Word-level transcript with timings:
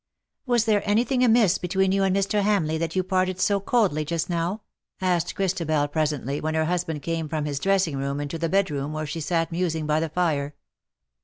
"Was 0.47 0.65
there 0.65 0.81
anything 0.83 1.23
amiss 1.23 1.59
between 1.59 1.91
you 1.91 2.01
and 2.03 2.15
Mr. 2.15 2.41
Hamleigh, 2.41 2.79
that 2.79 2.95
you 2.95 3.03
parted 3.03 3.39
so 3.39 3.59
coldly 3.59 4.03
just 4.03 4.31
now?" 4.31 4.63
asked 4.99 5.35
Christabel, 5.35 5.87
presently, 5.89 6.41
when 6.41 6.55
her 6.55 6.65
husband 6.65 7.03
came 7.03 7.29
from 7.29 7.45
his 7.45 7.59
dressing 7.59 7.97
room 7.99 8.19
into 8.19 8.39
the 8.39 8.49
bed 8.49 8.71
room 8.71 8.93
where 8.93 9.05
she 9.05 9.21
sat 9.21 9.51
musing 9.51 9.85
by 9.85 9.99
the 9.99 10.09
fire. 10.09 10.55